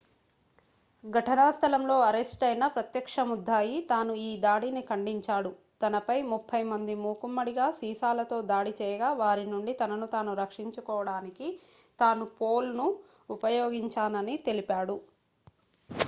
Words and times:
ఘటనా 1.03 1.43
స్థలంలో 1.51 1.95
అరెస్ట్ 2.01 2.43
అయిన 2.43 2.63
ప్రత్యక్ష 2.67 3.15
ముద్దాయి 3.29 3.75
తాను 3.89 4.13
ఈ 4.21 4.29
దాడిని 4.37 4.81
ఖండించాడు 4.87 5.51
తనపై 5.81 6.17
ముప్పై 6.31 6.61
మంది 6.63 6.95
మూకుమ్మడిగా 7.03 7.67
సీసాలతో 7.79 8.37
దాడి 8.49 8.73
చేయగా 8.79 9.09
వారి 9.21 9.45
నుండి 9.45 9.73
తనను 9.73 10.07
తాను 10.07 10.33
రక్షించుకోవడానికి 10.35 11.47
తాను 11.99 12.27
పోల్ను 12.39 12.87
ఉపయోగించానని 13.29 14.35
తెలిపాడు 14.45 14.97